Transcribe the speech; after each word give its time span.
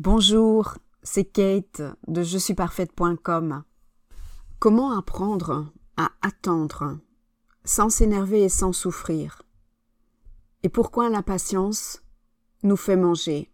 Bonjour, 0.00 0.74
c'est 1.02 1.24
Kate 1.24 1.82
de 2.06 2.22
je 2.22 2.38
suis 2.38 2.54
parfaite.com. 2.54 3.64
Comment 4.60 4.96
apprendre 4.96 5.72
à 5.96 6.12
attendre 6.22 7.00
sans 7.64 7.90
s'énerver 7.90 8.44
et 8.44 8.48
sans 8.48 8.72
souffrir? 8.72 9.42
Et 10.62 10.68
pourquoi 10.68 11.10
l'impatience 11.10 12.00
nous 12.62 12.76
fait 12.76 12.94
manger? 12.94 13.50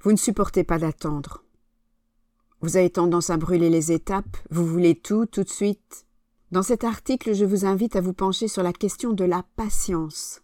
Vous 0.00 0.12
ne 0.12 0.16
supportez 0.16 0.64
pas 0.64 0.78
d'attendre. 0.78 1.44
Vous 2.62 2.78
avez 2.78 2.88
tendance 2.88 3.28
à 3.28 3.36
brûler 3.36 3.68
les 3.68 3.92
étapes, 3.92 4.38
vous 4.50 4.64
voulez 4.64 4.98
tout 4.98 5.26
tout 5.26 5.44
de 5.44 5.50
suite. 5.50 6.06
Dans 6.52 6.62
cet 6.62 6.84
article, 6.84 7.34
je 7.34 7.44
vous 7.44 7.66
invite 7.66 7.96
à 7.96 8.00
vous 8.00 8.14
pencher 8.14 8.48
sur 8.48 8.62
la 8.62 8.72
question 8.72 9.12
de 9.12 9.24
la 9.24 9.42
patience. 9.56 10.40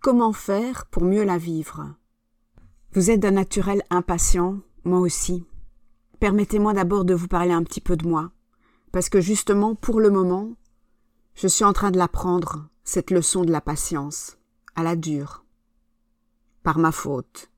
Comment 0.00 0.32
faire 0.32 0.86
pour 0.86 1.04
mieux 1.04 1.22
la 1.22 1.38
vivre? 1.38 1.94
Vous 2.94 3.10
êtes 3.10 3.18
d'un 3.18 3.32
naturel 3.32 3.82
impatient, 3.90 4.60
moi 4.84 5.00
aussi. 5.00 5.44
Permettez-moi 6.20 6.72
d'abord 6.74 7.04
de 7.04 7.12
vous 7.12 7.26
parler 7.26 7.50
un 7.50 7.64
petit 7.64 7.80
peu 7.80 7.96
de 7.96 8.06
moi, 8.06 8.30
parce 8.92 9.08
que 9.08 9.20
justement, 9.20 9.74
pour 9.74 10.00
le 10.00 10.10
moment, 10.10 10.54
je 11.34 11.48
suis 11.48 11.64
en 11.64 11.72
train 11.72 11.90
de 11.90 11.98
l'apprendre, 11.98 12.68
cette 12.84 13.10
leçon 13.10 13.44
de 13.44 13.50
la 13.50 13.60
patience, 13.60 14.38
à 14.76 14.84
la 14.84 14.94
dure, 14.94 15.44
par 16.62 16.78
ma 16.78 16.92
faute. 16.92 17.50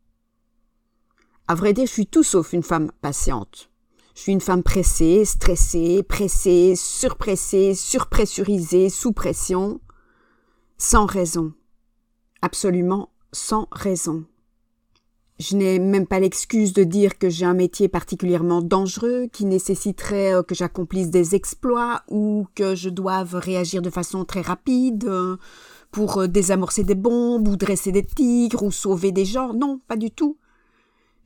À 1.48 1.55
vrai 1.55 1.74
dire, 1.74 1.86
je 1.86 1.92
suis 1.92 2.06
tout 2.06 2.22
sauf 2.22 2.55
une 2.55 2.62
femme 2.62 2.91
patiente. 3.02 3.70
Je 4.14 4.22
suis 4.22 4.32
une 4.32 4.41
femme 4.41 4.62
pressée, 4.62 5.27
stressée, 5.27 6.02
pressée, 6.02 6.74
surpressée, 6.77 7.74
surpressurisée, 7.74 8.88
sous 8.88 9.12
pression, 9.12 9.82
sans 10.78 11.05
raison. 11.05 11.52
Absolument 12.41 13.10
sans 13.32 13.68
raison. 13.70 14.24
Je 15.38 15.54
n'ai 15.54 15.78
même 15.78 16.06
pas 16.06 16.18
l'excuse 16.18 16.72
de 16.72 16.82
dire 16.82 17.18
que 17.18 17.28
j'ai 17.28 17.44
un 17.44 17.52
métier 17.52 17.88
particulièrement 17.88 18.62
dangereux 18.62 19.27
qui 19.30 19.44
nécessiterait 19.44 20.34
euh, 20.34 20.42
que 20.42 20.55
j'accomplisse 20.55 21.11
des 21.11 21.34
exploits 21.34 22.02
ou 22.08 22.47
que 22.55 22.74
je 22.74 22.88
doive 22.88 23.34
réagir 23.34 23.83
de 23.83 23.91
façon 23.91 24.24
très 24.24 24.41
rapide 24.41 25.05
euh, 25.05 25.36
pour 25.91 26.22
euh, 26.22 26.27
désamorcer 26.27 26.84
des 26.84 26.94
bombes 26.94 27.48
ou 27.48 27.56
dresser 27.56 27.92
des 27.92 28.02
tigres 28.02 28.62
ou 28.62 28.70
sauver 28.70 29.12
des 29.12 29.27
gens. 29.27 29.52
Non, 29.52 29.78
pas 29.86 29.96
du 29.96 30.11
tout. 30.11 30.38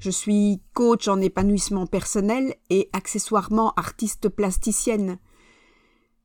Je 0.00 0.10
suis 0.10 0.60
coach 0.74 1.06
en 1.06 1.20
épanouissement 1.20 1.86
personnel 1.86 2.56
et 2.68 2.90
accessoirement 2.92 3.74
artiste 3.76 4.28
plasticienne. 4.28 5.18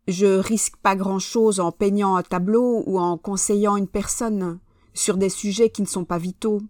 Je 0.08 0.40
risque 0.40 0.78
pas 0.78 0.96
grand 0.96 1.20
chose 1.20 1.60
en 1.60 1.72
peignant 1.72 2.16
un 2.16 2.24
tableau 2.24 2.84
ou 2.88 2.98
en 3.00 3.18
conseillant 3.20 3.76
une 3.76 3.88
personne 3.88 4.60
sur 4.96 5.18
des 5.18 5.30
sujets 5.30 5.70
qui 5.70 5.84
ne 5.84 5.88
sont 5.88 6.06
pas 6.06 6.18
vitaux. 6.18 6.62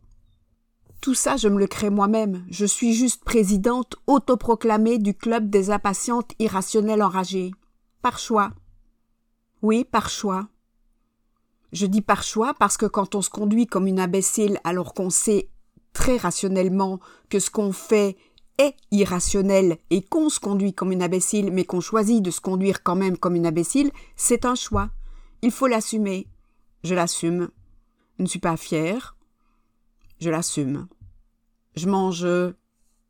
Tout 1.01 1.13
ça, 1.13 1.37
je 1.37 1.47
me 1.47 1.59
le 1.59 1.67
crée 1.67 1.89
moi-même. 1.89 2.45
Je 2.49 2.65
suis 2.65 2.93
juste 2.93 3.23
présidente 3.23 3.95
autoproclamée 4.07 4.97
du 4.97 5.13
club 5.13 5.49
des 5.49 5.69
impatientes 5.69 6.31
irrationnelles 6.39 7.03
enragées. 7.03 7.51
Par 8.01 8.17
choix. 8.17 8.51
Oui, 9.61 9.83
par 9.83 10.09
choix. 10.09 10.47
Je 11.71 11.85
dis 11.85 12.01
par 12.01 12.23
choix 12.23 12.53
parce 12.53 12.77
que 12.77 12.85
quand 12.85 13.15
on 13.15 13.21
se 13.21 13.29
conduit 13.29 13.67
comme 13.67 13.87
une 13.87 13.99
imbécile 13.99 14.59
alors 14.63 14.93
qu'on 14.93 15.09
sait 15.09 15.49
très 15.93 16.17
rationnellement 16.17 16.99
que 17.29 17.39
ce 17.39 17.49
qu'on 17.49 17.71
fait 17.71 18.15
est 18.57 18.75
irrationnel 18.91 19.77
et 19.89 20.01
qu'on 20.01 20.29
se 20.29 20.39
conduit 20.39 20.73
comme 20.73 20.91
une 20.91 21.03
imbécile 21.03 21.51
mais 21.51 21.65
qu'on 21.65 21.81
choisit 21.81 22.21
de 22.21 22.31
se 22.31 22.41
conduire 22.41 22.83
quand 22.83 22.95
même 22.95 23.17
comme 23.17 23.35
une 23.35 23.45
imbécile, 23.45 23.91
c'est 24.15 24.45
un 24.45 24.55
choix. 24.55 24.89
Il 25.41 25.51
faut 25.51 25.67
l'assumer. 25.67 26.27
Je 26.83 26.95
l'assume. 26.95 27.49
Je 28.17 28.23
ne 28.23 28.27
suis 28.27 28.39
pas 28.39 28.55
fière. 28.57 29.14
Je 30.19 30.29
l'assume. 30.29 30.87
Je 31.75 31.89
mange, 31.89 32.25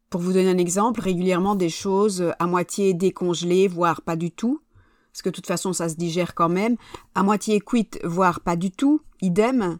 pour 0.09 0.21
vous 0.21 0.33
donner 0.33 0.49
un 0.49 0.57
exemple, 0.57 1.01
régulièrement 1.01 1.55
des 1.55 1.69
choses 1.69 2.33
à 2.39 2.47
moitié 2.47 2.93
décongelées, 2.93 3.67
voire 3.67 4.01
pas 4.01 4.15
du 4.15 4.31
tout, 4.31 4.61
parce 5.11 5.21
que 5.21 5.29
de 5.29 5.35
toute 5.35 5.47
façon 5.47 5.71
ça 5.71 5.87
se 5.87 5.95
digère 5.95 6.33
quand 6.35 6.49
même, 6.49 6.77
à 7.13 7.23
moitié 7.23 7.59
cuite, 7.59 7.99
voire 8.03 8.39
pas 8.39 8.55
du 8.55 8.71
tout, 8.71 9.01
idem. 9.21 9.77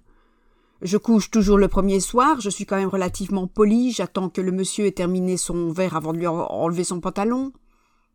Je 0.82 0.98
couche 0.98 1.32
toujours 1.32 1.58
le 1.58 1.68
premier 1.68 2.00
soir, 2.00 2.42
je 2.42 2.50
suis 2.50 2.66
quand 2.66 2.76
même 2.76 2.90
relativement 2.90 3.48
poli, 3.48 3.92
j'attends 3.92 4.30
que 4.30 4.42
le 4.42 4.52
monsieur 4.52 4.86
ait 4.86 4.92
terminé 4.92 5.36
son 5.36 5.72
verre 5.72 5.96
avant 5.96 6.14
de 6.14 6.20
lui 6.20 6.28
enlever 6.28 6.84
son 6.84 7.00
pantalon, 7.00 7.54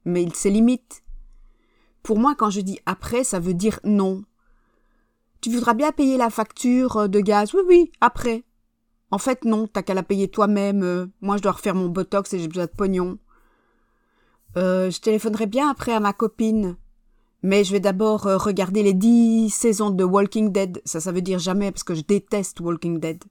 mais 0.05 0.23
il 0.23 0.35
ses 0.35 0.51
limites. 0.51 1.03
Pour 2.03 2.19
moi, 2.19 2.35
quand 2.35 2.51
je 2.51 2.61
dis 2.61 2.79
après, 2.87 3.25
ça 3.25 3.41
veut 3.41 3.55
dire 3.55 3.81
non. 3.83 4.23
Tu 5.41 5.51
voudras 5.51 5.75
bien 5.75 5.91
payer 5.91 6.17
la 6.17 6.31
facture 6.31 7.09
de 7.09 7.21
gaz 7.21 7.55
Oui, 7.55 7.63
oui, 7.67 7.93
après. 8.01 8.45
En 9.11 9.19
fait, 9.19 9.45
non, 9.45 9.67
t'as 9.67 9.83
qu'à 9.83 9.95
la 9.95 10.03
payer 10.03 10.29
toi-même. 10.29 10.83
Euh, 10.83 11.07
moi, 11.21 11.37
je 11.37 11.43
dois 11.43 11.53
refaire 11.53 11.75
mon 11.75 11.89
botox 11.89 12.33
et 12.33 12.39
j'ai 12.39 12.49
besoin 12.49 12.67
de 12.67 12.71
pognon. 12.71 13.19
Euh, 14.57 14.91
je 14.91 15.01
téléphonerai 15.01 15.47
bien 15.47 15.71
après 15.71 15.93
à 15.93 16.01
ma 16.01 16.13
copine. 16.13 16.77
Mais 17.43 17.65
je 17.65 17.73
vais 17.73 17.81
d'abord 17.81 18.27
euh, 18.27 18.37
regarder 18.37 18.83
les 18.83 18.93
dix 18.93 19.51
saisons 19.51 19.91
de 19.91 20.05
Walking 20.05 20.53
Dead. 20.53 20.83
Ça, 20.85 21.01
ça 21.01 21.13
veut 21.13 21.23
dire 21.23 21.39
jamais 21.39 21.73
parce 21.73 21.85
que 21.85 21.95
je 21.95 22.03
déteste 22.03 22.61
Walking 22.61 23.01
Dead. 23.01 23.25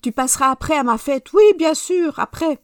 Tu 0.00 0.12
passeras 0.12 0.50
après 0.50 0.76
à 0.76 0.82
ma 0.82 0.98
fête. 0.98 1.32
Oui, 1.32 1.42
bien 1.58 1.74
sûr, 1.74 2.18
après. 2.18 2.58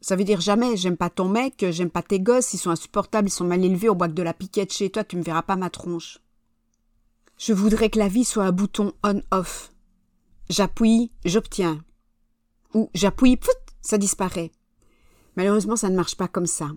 Ça 0.00 0.14
veut 0.14 0.24
dire 0.24 0.40
jamais. 0.40 0.76
J'aime 0.76 0.96
pas 0.96 1.10
ton 1.10 1.28
mec, 1.28 1.64
j'aime 1.70 1.90
pas 1.90 2.02
tes 2.02 2.20
gosses, 2.20 2.54
ils 2.54 2.58
sont 2.58 2.70
insupportables, 2.70 3.28
ils 3.28 3.32
sont 3.32 3.44
mal 3.44 3.64
élevés, 3.64 3.88
au 3.88 3.94
bois 3.94 4.08
de 4.08 4.22
la 4.22 4.34
piquette 4.34 4.72
chez 4.72 4.90
toi, 4.90 5.04
tu 5.04 5.16
me 5.16 5.22
verras 5.22 5.42
pas 5.42 5.56
ma 5.56 5.70
tronche. 5.70 6.18
Je 7.38 7.52
voudrais 7.52 7.90
que 7.90 7.98
la 7.98 8.08
vie 8.08 8.24
soit 8.24 8.44
un 8.44 8.52
bouton 8.52 8.92
on-off. 9.02 9.72
J'appuie, 10.48 11.12
j'obtiens. 11.24 11.84
Ou 12.74 12.90
j'appuie, 12.94 13.36
pout, 13.36 13.56
ça 13.80 13.98
disparaît. 13.98 14.52
Malheureusement, 15.36 15.76
ça 15.76 15.90
ne 15.90 15.96
marche 15.96 16.16
pas 16.16 16.28
comme 16.28 16.46
ça. 16.46 16.70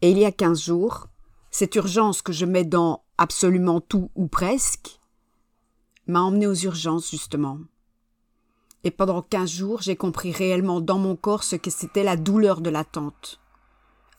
Et 0.00 0.10
il 0.10 0.18
y 0.18 0.24
a 0.24 0.32
quinze 0.32 0.62
jours, 0.62 1.06
cette 1.50 1.74
urgence 1.76 2.22
que 2.22 2.32
je 2.32 2.46
mets 2.46 2.64
dans 2.64 3.04
absolument 3.18 3.80
tout 3.80 4.10
ou 4.14 4.26
presque 4.26 4.98
m'a 6.06 6.22
emmené 6.22 6.46
aux 6.46 6.54
urgences, 6.54 7.10
justement. 7.10 7.58
Et 8.84 8.90
pendant 8.90 9.22
quinze 9.22 9.50
jours, 9.50 9.82
j'ai 9.82 9.94
compris 9.94 10.32
réellement 10.32 10.80
dans 10.80 10.98
mon 10.98 11.14
corps 11.14 11.44
ce 11.44 11.54
que 11.54 11.70
c'était 11.70 12.02
la 12.02 12.16
douleur 12.16 12.60
de 12.60 12.70
l'attente. 12.70 13.38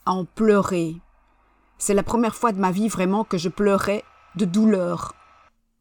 en 0.06 0.26
pleurer. 0.26 0.96
C'est 1.78 1.94
la 1.94 2.02
première 2.02 2.34
fois 2.34 2.52
de 2.52 2.60
ma 2.60 2.70
vie 2.70 2.88
vraiment 2.88 3.24
que 3.24 3.38
je 3.38 3.48
pleurais 3.48 4.04
de 4.36 4.44
douleur, 4.44 5.14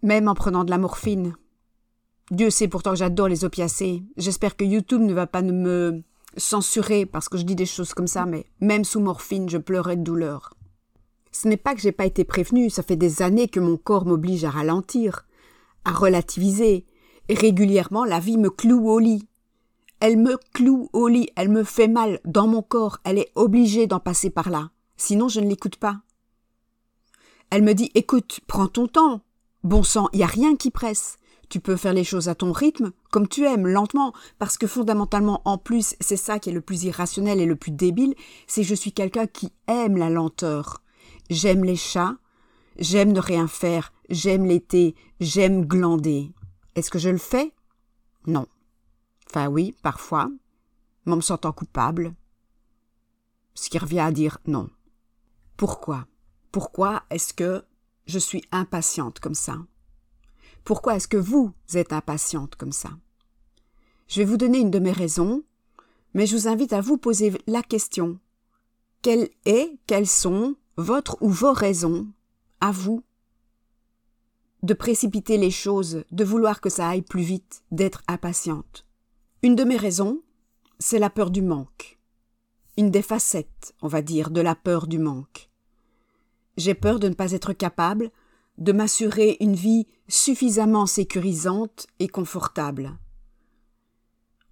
même 0.02 0.28
en 0.28 0.34
prenant 0.34 0.64
de 0.64 0.70
la 0.70 0.78
morphine. 0.78 1.36
Dieu 2.32 2.50
sait 2.50 2.68
pourtant 2.68 2.92
que 2.92 2.98
j'adore 2.98 3.28
les 3.28 3.46
opiacés. 3.46 4.04
J'espère 4.18 4.56
que 4.56 4.64
YouTube 4.64 5.02
ne 5.02 5.14
va 5.14 5.28
pas 5.28 5.42
me 5.42 6.04
censurer 6.38 7.06
parce 7.06 7.30
que 7.30 7.38
je 7.38 7.44
dis 7.44 7.56
des 7.56 7.66
choses 7.66 7.94
comme 7.94 8.08
ça, 8.08 8.26
mais 8.26 8.46
même 8.60 8.86
sous 8.86 9.00
morphine, 9.00 9.50
je 9.50 9.58
pleurais 9.58 9.98
de 9.98 10.04
douleur. 10.04 10.54
Ce 11.32 11.48
n'est 11.48 11.58
pas 11.58 11.74
que 11.76 11.82
j'ai 11.82 11.92
pas 11.92 12.06
été 12.06 12.24
prévenue, 12.24 12.70
ça 12.70 12.84
fait 12.84 12.96
des 12.96 13.22
années 13.22 13.48
que 13.48 13.60
mon 13.60 13.78
corps 13.78 14.06
m'oblige 14.06 14.46
à 14.46 14.52
ralentir, 14.52 15.26
à 15.84 15.92
relativiser. 15.92 16.86
Et 17.30 17.36
régulièrement, 17.36 18.06
la 18.06 18.20
vie 18.20 18.38
me 18.38 18.50
cloue 18.50 18.90
au 18.90 19.00
lit. 19.00 19.28
Elle 20.00 20.18
me 20.18 20.38
cloue 20.54 20.90
au 20.94 21.08
lit, 21.08 21.30
elle 21.36 21.50
me 21.50 21.64
fait 21.64 21.88
mal 21.88 22.20
dans 22.26 22.48
mon 22.48 22.62
corps, 22.62 23.00
elle 23.04 23.18
est 23.18 23.32
obligée 23.36 23.88
d'en 23.88 24.00
passer 24.00 24.30
par 24.30 24.50
là. 24.50 24.70
Sinon, 24.98 25.28
je 25.28 25.40
ne 25.40 25.48
l'écoute 25.48 25.78
pas. 25.78 26.02
Elle 27.50 27.64
me 27.64 27.74
dit 27.74 27.92
Écoute, 27.96 28.40
prends 28.48 28.68
ton 28.68 28.88
temps. 28.88 29.22
Bon 29.64 29.84
sang, 29.84 30.10
il 30.12 30.18
n'y 30.18 30.24
a 30.24 30.28
rien 30.28 30.56
qui 30.56 30.72
presse. 30.72 31.18
Tu 31.54 31.60
peux 31.60 31.76
faire 31.76 31.94
les 31.94 32.04
choses 32.04 32.30
à 32.30 32.34
ton 32.34 32.52
rythme, 32.52 32.94
comme 33.12 33.28
tu 33.28 33.46
aimes, 33.46 33.68
lentement, 33.68 34.12
parce 34.40 34.58
que 34.58 34.66
fondamentalement, 34.66 35.44
en 35.46 35.60
plus, 35.60 35.96
c'est 36.00 36.18
ça 36.18 36.40
qui 36.40 36.50
est 36.50 36.52
le 36.52 36.62
plus 36.62 36.86
irrationnel 36.86 37.40
et 37.40 37.46
le 37.46 37.56
plus 37.56 37.70
débile, 37.70 38.16
c'est 38.48 38.64
je 38.64 38.74
suis 38.74 38.92
quelqu'un 38.92 39.28
qui 39.28 39.54
aime 39.68 39.96
la 39.96 40.10
lenteur. 40.10 40.82
J'aime 41.30 41.64
les 41.64 41.76
chats, 41.76 42.18
j'aime 42.80 43.12
ne 43.12 43.20
rien 43.20 43.46
faire, 43.46 43.94
j'aime 44.10 44.46
l'été, 44.46 44.96
j'aime 45.20 45.68
glander. 45.68 46.34
Est-ce 46.74 46.90
que 46.90 46.98
je 46.98 47.10
le 47.10 47.20
fais? 47.20 47.54
Non. 48.26 48.48
Enfin 49.30 49.46
oui, 49.46 49.76
parfois, 49.84 50.32
mais 51.06 51.16
me 51.16 51.22
sentant 51.22 51.52
coupable. 51.52 52.16
Ce 53.54 53.70
qui 53.70 53.78
revient 53.78 54.00
à 54.00 54.12
dire 54.12 54.40
non. 54.48 54.72
Pourquoi? 55.56 56.08
Pourquoi 56.52 57.04
est-ce 57.12 57.32
que 57.32 57.64
je 58.08 58.18
suis 58.18 58.44
impatiente 58.52 59.20
comme 59.20 59.36
ça? 59.36 59.60
Pourquoi 60.64 60.96
est-ce 60.96 61.08
que 61.08 61.18
vous 61.18 61.54
êtes 61.74 61.94
impatiente 61.94 62.56
comme 62.56 62.72
ça? 62.72 62.92
Je 64.08 64.20
vais 64.20 64.26
vous 64.26 64.38
donner 64.38 64.60
une 64.60 64.72
de 64.72 64.80
mes 64.80 64.92
raisons, 64.92 65.44
mais 66.14 66.26
je 66.26 66.36
vous 66.36 66.48
invite 66.48 66.74
à 66.74 66.82
vous 66.82 66.98
poser 66.98 67.34
la 67.48 67.64
question. 67.64 68.20
Quelle 69.02 69.30
est, 69.46 69.78
quelles 69.88 70.08
sont 70.08 70.56
votre 70.78 71.18
ou 71.22 71.30
vos 71.30 71.54
raisons 71.54 72.08
à 72.62 72.72
vous 72.72 73.04
de 74.62 74.74
précipiter 74.74 75.38
les 75.38 75.52
choses, 75.52 76.06
de 76.12 76.24
vouloir 76.24 76.62
que 76.62 76.70
ça 76.70 76.88
aille 76.88 77.02
plus 77.02 77.24
vite, 77.24 77.64
d'être 77.72 78.02
impatiente? 78.08 78.86
Une 79.42 79.56
de 79.56 79.66
mes 79.66 79.76
raisons, 79.76 80.22
c'est 80.80 81.00
la 81.00 81.10
peur 81.10 81.32
du 81.32 81.42
manque. 81.42 82.00
Une 82.78 82.90
des 82.90 83.02
facettes, 83.02 83.76
on 83.82 83.88
va 83.88 84.02
dire, 84.02 84.32
de 84.32 84.40
la 84.40 84.56
peur 84.56 84.88
du 84.88 85.00
manque. 85.00 85.50
J'ai 86.56 86.76
peur 86.76 87.00
de 87.00 87.10
ne 87.10 87.14
pas 87.14 87.32
être 87.34 87.52
capable 87.52 88.12
de 88.58 88.72
m'assurer 88.72 89.38
une 89.40 89.56
vie 89.56 89.88
suffisamment 90.08 90.86
sécurisante 90.86 91.88
et 92.00 92.08
confortable. 92.08 92.98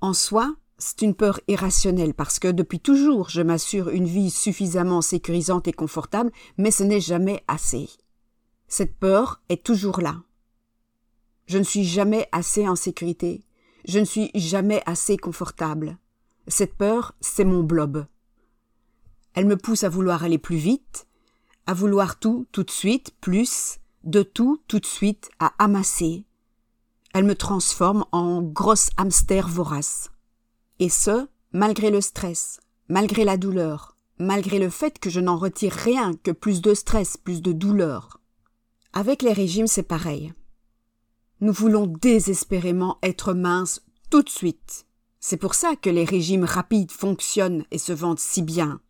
En 0.02 0.14
soi, 0.14 0.56
c'est 0.78 1.04
une 1.04 1.14
peur 1.14 1.40
irrationnelle 1.48 2.14
parce 2.14 2.40
que 2.40 2.48
depuis 2.48 2.80
toujours 2.80 3.30
je 3.30 3.42
m'assure 3.42 3.90
une 3.90 4.08
vie 4.08 4.32
suffisamment 4.32 5.02
sécurisante 5.02 5.68
et 5.68 5.74
confortable, 5.74 6.32
mais 6.58 6.72
ce 6.72 6.84
n'est 6.84 7.00
jamais 7.00 7.44
assez. 7.48 7.90
Cette 8.68 8.96
peur 8.96 9.42
est 9.50 9.64
toujours 9.64 10.02
là. 10.02 10.24
Je 11.46 11.58
ne 11.58 11.64
suis 11.64 11.84
jamais 11.84 12.28
assez 12.32 12.68
en 12.68 12.76
sécurité. 12.76 13.44
Je 13.86 14.00
ne 14.00 14.06
suis 14.06 14.32
jamais 14.34 14.82
assez 14.86 15.18
confortable. 15.18 15.98
Cette 16.48 16.76
peur, 16.76 17.14
c'est 17.20 17.44
mon 17.44 17.62
blob. 17.62 18.06
Elle 19.34 19.46
me 19.46 19.58
pousse 19.58 19.84
à 19.84 19.90
vouloir 19.90 20.24
aller 20.24 20.38
plus 20.38 20.58
vite, 20.58 21.08
à 21.68 21.74
vouloir 21.74 22.20
tout 22.20 22.48
tout 22.52 22.64
de 22.64 22.72
suite, 22.72 23.14
plus, 23.22 23.81
de 24.04 24.24
tout 24.24 24.62
tout 24.68 24.80
de 24.80 24.86
suite, 24.86 25.30
à 25.40 25.54
amasser. 25.60 26.26
Elle 27.14 27.26
me 27.26 27.36
transforme 27.36 28.06
en 28.12 28.42
grosse 28.42 28.90
hamster 28.98 29.48
vorace. 29.48 30.10
Et 30.80 30.90
ce, 30.90 31.28
malgré 31.52 31.92
le 31.92 32.02
stress, 32.02 32.60
malgré 32.88 33.24
la 33.26 33.38
douleur, 33.38 33.98
malgré 34.18 34.60
le 34.60 34.70
fait 34.70 35.00
que 35.00 35.10
je 35.10 35.20
n'en 35.20 35.38
retire 35.38 35.74
rien 35.74 36.14
que 36.24 36.32
plus 36.32 36.62
de 36.62 36.74
stress, 36.74 37.18
plus 37.18 37.42
de 37.42 37.52
douleur. 37.52 38.20
Avec 38.94 39.22
les 39.22 39.34
régimes, 39.34 39.68
c'est 39.68 39.84
pareil. 39.84 40.34
Nous 41.40 41.54
voulons 41.54 41.88
désespérément 41.88 43.00
être 43.02 43.34
minces 43.34 43.82
tout 44.10 44.22
de 44.22 44.30
suite. 44.30 44.86
C'est 45.20 45.38
pour 45.38 45.56
ça 45.56 45.76
que 45.76 45.90
les 45.90 46.04
régimes 46.04 46.44
rapides 46.44 46.92
fonctionnent 46.92 47.66
et 47.72 47.78
se 47.78 47.94
vendent 47.94 48.20
si 48.20 48.42
bien. 48.42 48.82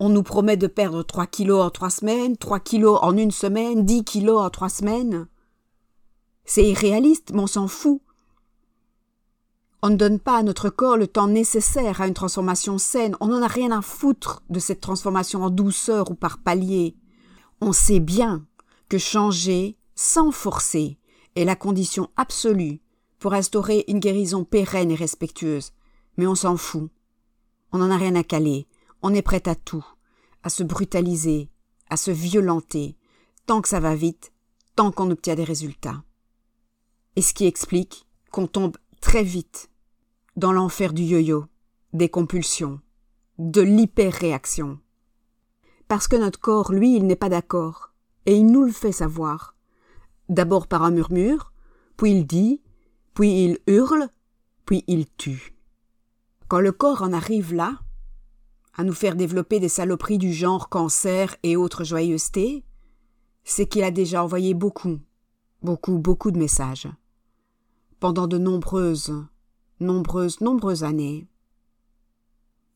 On 0.00 0.08
nous 0.08 0.22
promet 0.22 0.56
de 0.56 0.66
perdre 0.66 1.02
3 1.02 1.26
kilos 1.26 1.64
en 1.64 1.70
3 1.70 1.90
semaines, 1.90 2.36
3 2.36 2.60
kilos 2.60 2.98
en 3.02 3.16
une 3.16 3.30
semaine, 3.30 3.84
10 3.84 4.04
kilos 4.04 4.40
en 4.40 4.50
3 4.50 4.68
semaines. 4.68 5.26
C'est 6.44 6.68
irréaliste, 6.68 7.30
mais 7.32 7.40
on 7.40 7.46
s'en 7.46 7.68
fout. 7.68 8.00
On 9.82 9.90
ne 9.90 9.96
donne 9.96 10.18
pas 10.18 10.38
à 10.38 10.42
notre 10.42 10.70
corps 10.70 10.96
le 10.96 11.06
temps 11.06 11.28
nécessaire 11.28 12.00
à 12.00 12.08
une 12.08 12.14
transformation 12.14 12.78
saine. 12.78 13.16
On 13.20 13.28
n'en 13.28 13.42
a 13.42 13.46
rien 13.46 13.70
à 13.70 13.82
foutre 13.82 14.42
de 14.48 14.58
cette 14.58 14.80
transformation 14.80 15.44
en 15.44 15.50
douceur 15.50 16.10
ou 16.10 16.14
par 16.14 16.38
palier. 16.38 16.96
On 17.60 17.72
sait 17.72 18.00
bien 18.00 18.46
que 18.88 18.98
changer 18.98 19.76
sans 19.94 20.30
forcer 20.30 20.98
est 21.36 21.44
la 21.44 21.54
condition 21.54 22.08
absolue 22.16 22.80
pour 23.18 23.34
instaurer 23.34 23.84
une 23.86 24.00
guérison 24.00 24.44
pérenne 24.44 24.90
et 24.90 24.96
respectueuse. 24.96 25.72
Mais 26.16 26.26
on 26.26 26.34
s'en 26.34 26.56
fout. 26.56 26.90
On 27.72 27.78
n'en 27.78 27.90
a 27.90 27.96
rien 27.96 28.14
à 28.14 28.22
caler. 28.22 28.66
On 29.06 29.12
est 29.12 29.20
prêt 29.20 29.46
à 29.50 29.54
tout. 29.54 29.84
À 30.44 30.48
se 30.48 30.62
brutaliser, 30.62 31.50
à 31.90 31.98
se 31.98 32.10
violenter, 32.10 32.96
tant 33.44 33.60
que 33.60 33.68
ça 33.68 33.78
va 33.78 33.94
vite, 33.94 34.32
tant 34.76 34.92
qu'on 34.92 35.10
obtient 35.10 35.34
des 35.34 35.44
résultats. 35.44 36.02
Et 37.14 37.20
ce 37.20 37.34
qui 37.34 37.44
explique 37.44 38.06
qu'on 38.32 38.46
tombe 38.46 38.78
très 39.02 39.22
vite 39.22 39.70
dans 40.36 40.52
l'enfer 40.52 40.94
du 40.94 41.02
yo-yo, 41.02 41.44
des 41.92 42.08
compulsions, 42.08 42.80
de 43.36 43.60
l'hyperréaction. 43.60 44.80
Parce 45.86 46.08
que 46.08 46.16
notre 46.16 46.40
corps, 46.40 46.72
lui, 46.72 46.96
il 46.96 47.06
n'est 47.06 47.14
pas 47.14 47.28
d'accord, 47.28 47.92
et 48.24 48.34
il 48.34 48.46
nous 48.46 48.64
le 48.64 48.72
fait 48.72 48.90
savoir. 48.90 49.54
D'abord 50.30 50.66
par 50.66 50.82
un 50.82 50.90
murmure, 50.90 51.52
puis 51.98 52.12
il 52.12 52.26
dit, 52.26 52.62
puis 53.12 53.44
il 53.44 53.58
hurle, 53.66 54.08
puis 54.64 54.82
il 54.86 55.06
tue. 55.18 55.54
Quand 56.48 56.60
le 56.60 56.72
corps 56.72 57.02
en 57.02 57.12
arrive 57.12 57.52
là, 57.52 57.83
à 58.76 58.84
nous 58.84 58.92
faire 58.92 59.14
développer 59.14 59.60
des 59.60 59.68
saloperies 59.68 60.18
du 60.18 60.32
genre 60.32 60.68
cancer 60.68 61.36
et 61.42 61.56
autres 61.56 61.84
joyeusetés, 61.84 62.64
c'est 63.44 63.66
qu'il 63.66 63.84
a 63.84 63.90
déjà 63.90 64.24
envoyé 64.24 64.54
beaucoup, 64.54 64.98
beaucoup, 65.62 65.98
beaucoup 65.98 66.30
de 66.30 66.38
messages. 66.38 66.88
Pendant 68.00 68.26
de 68.26 68.38
nombreuses, 68.38 69.14
nombreuses, 69.80 70.40
nombreuses 70.40 70.82
années, 70.82 71.28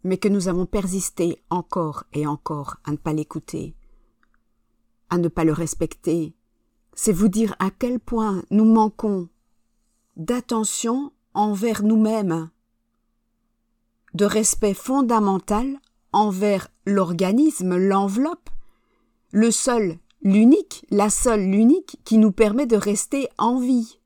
mais 0.04 0.18
que 0.18 0.28
nous 0.28 0.48
avons 0.48 0.66
persisté 0.66 1.42
encore 1.50 2.04
et 2.12 2.26
encore 2.26 2.76
à 2.84 2.92
ne 2.92 2.96
pas 2.96 3.12
l'écouter, 3.12 3.74
à 5.10 5.18
ne 5.18 5.28
pas 5.28 5.44
le 5.44 5.52
respecter, 5.52 6.34
c'est 6.94 7.12
vous 7.12 7.28
dire 7.28 7.54
à 7.58 7.70
quel 7.70 7.98
point 7.98 8.42
nous 8.50 8.64
manquons 8.64 9.28
d'attention 10.16 11.12
envers 11.34 11.82
nous-mêmes, 11.82 12.50
de 14.14 14.24
respect 14.24 14.74
fondamental 14.74 15.78
envers 16.12 16.68
l'organisme, 16.86 17.76
l'enveloppe, 17.76 18.50
le 19.30 19.50
seul, 19.50 19.98
l'unique, 20.22 20.86
la 20.90 21.10
seule, 21.10 21.42
l'unique 21.42 22.00
qui 22.04 22.18
nous 22.18 22.32
permet 22.32 22.66
de 22.66 22.76
rester 22.76 23.28
en 23.38 23.58
vie. 23.58 23.98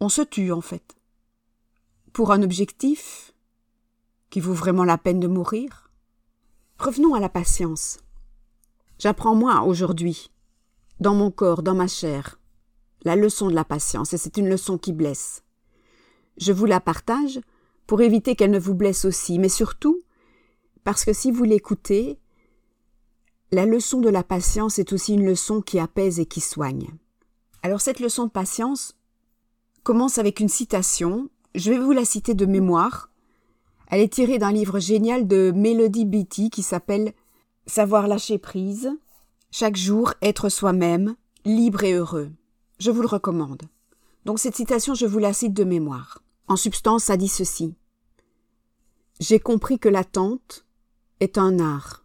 On 0.00 0.08
se 0.08 0.22
tue 0.22 0.52
en 0.52 0.60
fait 0.60 0.96
pour 2.12 2.32
un 2.32 2.42
objectif 2.42 3.34
qui 4.30 4.40
vaut 4.40 4.54
vraiment 4.54 4.84
la 4.84 4.98
peine 4.98 5.20
de 5.20 5.28
mourir 5.28 5.90
Revenons 6.80 7.12
à 7.12 7.20
la 7.20 7.28
patience. 7.28 7.98
J'apprends 8.98 9.34
moi 9.34 9.64
aujourd'hui, 9.64 10.30
dans 10.98 11.14
mon 11.14 11.30
corps, 11.30 11.62
dans 11.62 11.74
ma 11.74 11.86
chair, 11.86 12.40
la 13.02 13.16
leçon 13.16 13.48
de 13.48 13.54
la 13.54 13.66
patience, 13.66 14.14
et 14.14 14.16
c'est 14.16 14.38
une 14.38 14.48
leçon 14.48 14.78
qui 14.78 14.94
blesse. 14.94 15.42
Je 16.38 16.52
vous 16.52 16.64
la 16.64 16.80
partage 16.80 17.38
pour 17.86 18.00
éviter 18.00 18.34
qu'elle 18.34 18.50
ne 18.50 18.58
vous 18.58 18.74
blesse 18.74 19.04
aussi, 19.04 19.38
mais 19.38 19.50
surtout 19.50 20.00
parce 20.84 21.04
que 21.04 21.12
si 21.12 21.30
vous 21.30 21.44
l'écoutez, 21.44 22.18
la 23.52 23.66
leçon 23.66 24.00
de 24.00 24.08
la 24.08 24.22
patience 24.22 24.78
est 24.78 24.92
aussi 24.92 25.14
une 25.14 25.26
leçon 25.26 25.60
qui 25.60 25.78
apaise 25.78 26.20
et 26.20 26.26
qui 26.26 26.40
soigne. 26.40 26.90
Alors 27.62 27.80
cette 27.80 28.00
leçon 28.00 28.24
de 28.26 28.30
patience 28.30 28.96
commence 29.82 30.18
avec 30.18 30.40
une 30.40 30.48
citation 30.48 31.28
je 31.54 31.70
vais 31.70 31.78
vous 31.78 31.92
la 31.92 32.04
citer 32.04 32.34
de 32.34 32.46
mémoire. 32.46 33.10
Elle 33.88 34.00
est 34.00 34.12
tirée 34.12 34.38
d'un 34.38 34.52
livre 34.52 34.78
génial 34.78 35.26
de 35.26 35.52
Melody 35.54 36.04
Beatty 36.04 36.50
qui 36.50 36.62
s'appelle 36.62 37.12
Savoir 37.66 38.06
lâcher 38.06 38.38
prise, 38.38 38.90
chaque 39.50 39.76
jour 39.76 40.14
être 40.22 40.48
soi-même, 40.48 41.16
libre 41.44 41.84
et 41.84 41.92
heureux. 41.92 42.30
Je 42.78 42.90
vous 42.90 43.02
le 43.02 43.08
recommande. 43.08 43.62
Donc 44.24 44.38
cette 44.38 44.56
citation, 44.56 44.94
je 44.94 45.06
vous 45.06 45.18
la 45.18 45.32
cite 45.32 45.54
de 45.54 45.64
mémoire. 45.64 46.22
En 46.46 46.56
substance, 46.56 47.04
ça 47.04 47.16
dit 47.16 47.28
ceci. 47.28 47.74
J'ai 49.18 49.40
compris 49.40 49.78
que 49.78 49.88
l'attente 49.88 50.64
est 51.20 51.38
un 51.38 51.58
art, 51.58 52.04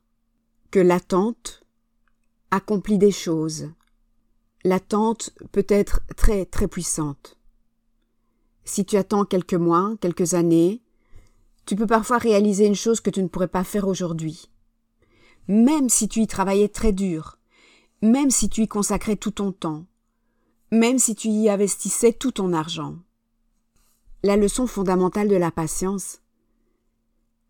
que 0.71 0.79
l'attente 0.79 1.63
accomplit 2.51 2.97
des 2.97 3.11
choses. 3.11 3.69
L'attente 4.63 5.31
peut 5.51 5.65
être 5.69 6.01
très 6.15 6.45
très 6.45 6.67
puissante. 6.67 7.37
Si 8.65 8.83
tu 8.83 8.97
attends 8.97 9.25
quelques 9.25 9.53
mois, 9.53 9.95
quelques 10.01 10.33
années, 10.33 10.81
tu 11.65 11.75
peux 11.75 11.87
parfois 11.87 12.17
réaliser 12.17 12.65
une 12.65 12.75
chose 12.75 12.99
que 12.99 13.09
tu 13.09 13.23
ne 13.23 13.27
pourrais 13.27 13.47
pas 13.47 13.63
faire 13.63 13.87
aujourd'hui. 13.87 14.49
Même 15.47 15.89
si 15.89 16.07
tu 16.07 16.21
y 16.21 16.27
travaillais 16.27 16.69
très 16.69 16.91
dur, 16.91 17.37
même 18.01 18.31
si 18.31 18.49
tu 18.49 18.63
y 18.63 18.67
consacrais 18.67 19.15
tout 19.15 19.31
ton 19.31 19.51
temps, 19.51 19.85
même 20.71 20.99
si 20.99 21.15
tu 21.15 21.29
y 21.29 21.49
investissais 21.49 22.13
tout 22.13 22.31
ton 22.31 22.53
argent. 22.53 22.97
La 24.23 24.35
leçon 24.35 24.67
fondamentale 24.67 25.27
de 25.27 25.35
la 25.35 25.51
patience, 25.51 26.19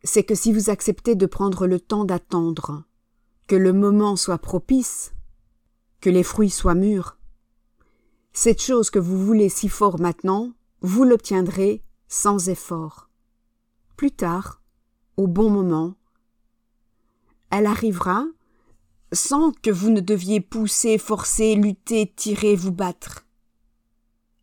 c'est 0.06 0.24
que 0.24 0.36
si 0.36 0.54
vous 0.54 0.70
acceptez 0.70 1.16
de 1.16 1.26
prendre 1.26 1.66
le 1.66 1.80
temps 1.80 2.06
d'attendre, 2.06 2.84
que 3.48 3.56
le 3.56 3.74
moment 3.74 4.16
soit 4.16 4.38
propice, 4.38 5.14
que 6.00 6.10
les 6.10 6.24
fruits 6.24 6.52
soient 6.52 6.76
mûrs, 6.76 7.18
cette 8.32 8.62
chose 8.62 8.90
que 8.90 9.00
vous 9.00 9.24
voulez 9.24 9.50
si 9.50 9.68
fort 9.68 10.00
maintenant 10.00 10.54
vous 10.82 11.04
l'obtiendrez 11.06 11.84
sans 12.08 12.50
effort. 12.50 13.10
Plus 13.98 14.12
tard, 14.12 14.62
au 15.18 15.28
bon 15.28 15.50
moment, 15.50 15.96
elle 17.50 17.66
arrivera 17.66 18.26
sans 19.12 19.52
que 19.52 19.72
vous 19.72 19.90
ne 19.90 20.02
deviez 20.02 20.42
pousser, 20.42 20.98
forcer, 20.98 21.56
lutter, 21.56 22.14
tirer, 22.16 22.56
vous 22.56 22.74
battre. 22.74 23.26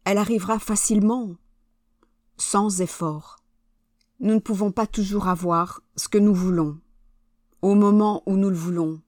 Elle 0.05 0.19
arrivera 0.19 0.59
facilement, 0.59 1.37
sans 2.37 2.81
effort. 2.81 3.42
Nous 4.23 4.35
ne 4.35 4.39
pouvons 4.39 4.71
pas 4.71 4.87
toujours 4.87 5.27
avoir 5.27 5.83
ce 5.97 6.07
que 6.07 6.17
nous 6.17 6.33
voulons, 6.33 6.79
au 7.61 7.75
moment 7.75 8.23
où 8.25 8.37
nous 8.37 8.51
le 8.51 8.57
voulons. 8.57 9.01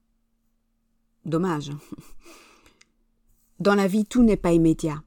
Dommage. 1.24 1.70
Dans 3.60 3.76
la 3.76 3.86
vie, 3.86 4.06
tout 4.06 4.24
n'est 4.24 4.36
pas 4.36 4.52
immédiat. 4.52 5.04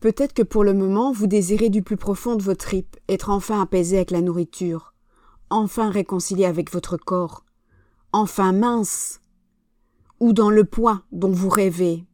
Peut-être 0.00 0.34
que 0.34 0.42
pour 0.42 0.64
le 0.64 0.74
moment, 0.74 1.12
vous 1.12 1.26
désirez 1.26 1.70
du 1.70 1.82
plus 1.82 1.96
profond 1.96 2.36
de 2.36 2.42
vos 2.42 2.54
tripes 2.54 2.98
être 3.08 3.30
enfin 3.30 3.62
apaisé 3.62 3.96
avec 3.96 4.10
la 4.10 4.20
nourriture, 4.20 4.92
enfin 5.48 5.88
réconcilié 5.88 6.44
avec 6.44 6.70
votre 6.70 6.98
corps, 6.98 7.46
enfin 8.12 8.52
mince, 8.52 9.22
ou 10.20 10.34
dans 10.34 10.50
le 10.50 10.64
poids 10.64 11.04
dont 11.10 11.32
vous 11.32 11.48
rêvez. 11.48 12.04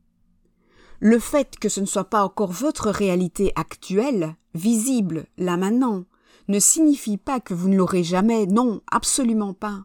Le 1.00 1.19
fait 1.19 1.59
que 1.59 1.69
ce 1.69 1.81
ne 1.81 1.87
soit 1.87 2.11
pas 2.11 2.25
encore 2.25 2.52
votre 2.52 2.90
réalité 2.90 3.52
actuelle, 3.57 4.37
visible, 4.55 5.26
là 5.37 5.57
maintenant, 5.57 6.05
ne 6.49 6.59
signifie 6.59 7.17
pas 7.17 7.41
que 7.41 7.55
vous 7.55 7.69
ne 7.69 7.76
l'aurez 7.76 8.05
jamais, 8.05 8.47
non, 8.47 8.81
absolument 8.91 9.55
pas. 9.55 9.85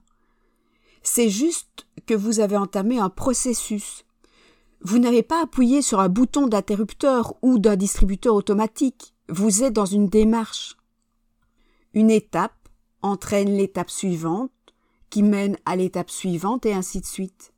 C'est 1.04 1.30
juste 1.30 1.88
que 2.06 2.14
vous 2.14 2.40
avez 2.40 2.58
entamé 2.58 3.00
un 3.00 3.10
processus, 3.10 4.06
vous 4.84 4.98
n'avez 4.98 5.22
pas 5.22 5.44
appuyé 5.44 5.84
sur 5.84 6.00
un 6.00 6.10
bouton 6.10 6.48
d'interrupteur 6.48 7.36
ou 7.44 7.60
d'un 7.60 7.76
distributeur 7.76 8.34
automatique. 8.34 9.14
Vous 9.30 9.64
êtes 9.64 9.74
dans 9.74 9.86
une 9.86 10.08
démarche. 10.08 10.76
Une 11.94 12.10
étape 12.10 12.68
entraîne 13.04 13.56
l'étape 13.56 13.92
suivante, 13.92 14.52
qui 15.12 15.22
mène 15.22 15.58
à 15.66 15.76
l'étape 15.76 16.10
suivante, 16.10 16.66
et 16.66 16.74
ainsi 16.74 17.00
de 17.00 17.06
suite. 17.06 17.54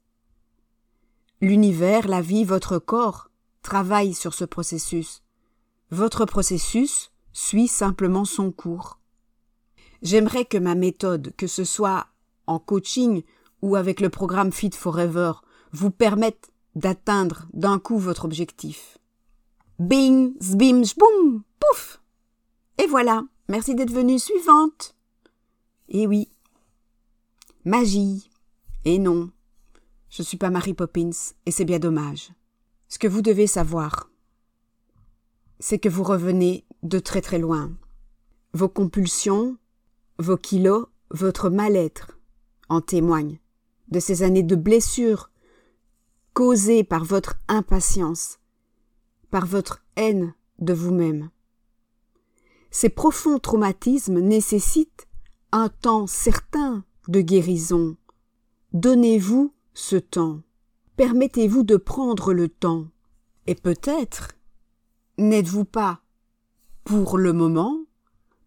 L'univers, 1.40 2.08
la 2.08 2.22
vie, 2.22 2.44
votre 2.44 2.78
corps 2.78 3.30
travaillent 3.62 4.14
sur 4.14 4.34
ce 4.34 4.44
processus. 4.44 5.24
Votre 5.92 6.26
processus 6.26 7.13
suit 7.34 7.68
simplement 7.68 8.26
son 8.26 8.52
cours. 8.52 9.00
J'aimerais 10.02 10.46
que 10.46 10.58
ma 10.58 10.76
méthode, 10.76 11.34
que 11.36 11.48
ce 11.48 11.64
soit 11.64 12.08
en 12.48 12.60
coaching 12.60 13.24
ou 13.62 13.76
avec 13.76 14.00
le 14.00 14.10
programme 14.10 14.52
Fit 14.52 14.72
Forever, 14.72 15.34
vous 15.72 15.92
permette 15.92 16.52
d'atteindre 16.76 17.48
d'un 17.54 17.80
coup 17.80 17.98
votre 17.98 18.26
objectif. 18.26 18.98
Bing, 19.80 20.34
zbim, 20.42 20.84
boum, 20.98 21.44
pouf 21.60 22.02
Et 22.78 22.88
voilà, 22.88 23.24
merci 23.50 23.76
d'être 23.76 23.92
venue 23.92 24.20
suivante. 24.20 24.96
Et 25.90 26.06
oui. 26.08 26.30
Magie. 27.66 28.30
Et 28.86 29.00
non. 29.00 29.32
Je 30.10 30.22
ne 30.22 30.26
suis 30.26 30.38
pas 30.38 30.50
Mary 30.50 30.74
Poppins, 30.74 31.10
et 31.46 31.52
c'est 31.52 31.66
bien 31.66 31.80
dommage. 31.80 32.32
Ce 32.88 33.00
que 33.00 33.08
vous 33.08 33.22
devez 33.22 33.48
savoir, 33.48 34.10
c'est 35.66 35.80
que 35.80 35.88
vous 35.88 36.04
revenez 36.04 36.66
de 36.84 37.00
très 37.00 37.22
très 37.22 37.40
loin. 37.40 37.72
Vos 38.52 38.68
compulsions, 38.68 39.56
vos 40.20 40.36
kilos, 40.36 40.88
votre 41.10 41.50
mal-être 41.50 42.20
en 42.68 42.82
témoignent. 42.82 43.40
De 43.88 44.02
ces 44.02 44.24
années 44.24 44.44
de 44.44 44.58
blessures 44.58 45.32
causées 46.34 46.84
par 46.84 47.06
votre 47.06 47.36
impatience, 47.48 48.40
par 49.32 49.46
votre 49.46 49.86
haine 49.96 50.34
de 50.60 50.74
vous-même. 50.74 51.30
Ces 52.70 52.90
profonds 52.90 53.40
traumatismes 53.40 54.20
nécessitent 54.20 55.08
un 55.54 55.70
temps 55.70 56.08
certain 56.08 56.84
de 57.08 57.22
guérison. 57.22 57.96
Donnez-vous 58.74 59.54
ce 59.74 59.96
temps. 59.96 60.42
Permettez-vous 60.98 61.64
de 61.64 61.78
prendre 61.78 62.34
le 62.34 62.50
temps. 62.50 62.88
Et 63.48 63.56
peut-être 63.56 64.34
n'êtes-vous 65.18 65.66
pas, 65.66 66.02
pour 66.84 67.18
le 67.18 67.34
moment, 67.34 67.78